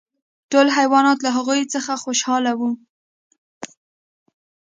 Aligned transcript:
ټول 0.51 0.67
حیوانات 0.77 1.17
له 1.25 1.29
هغوی 1.37 1.61
څخه 1.73 1.91
خوشحاله 2.03 2.51
وو. 2.59 2.71